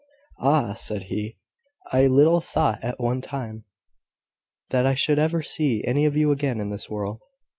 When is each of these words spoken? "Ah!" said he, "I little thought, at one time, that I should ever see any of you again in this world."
"Ah!" 0.39 0.73
said 0.73 1.03
he, 1.13 1.37
"I 1.93 2.07
little 2.07 2.41
thought, 2.41 2.83
at 2.83 2.99
one 2.99 3.21
time, 3.21 3.65
that 4.71 4.83
I 4.87 4.95
should 4.95 5.19
ever 5.19 5.43
see 5.43 5.83
any 5.83 6.05
of 6.05 6.17
you 6.17 6.31
again 6.31 6.59
in 6.59 6.71
this 6.71 6.89
world." 6.89 7.21